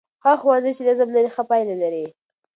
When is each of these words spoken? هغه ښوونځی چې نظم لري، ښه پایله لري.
هغه 0.23 0.37
ښوونځی 0.41 0.71
چې 0.77 0.83
نظم 0.89 1.09
لري، 1.15 1.29
ښه 1.35 1.43
پایله 1.49 1.75
لري. 1.83 2.05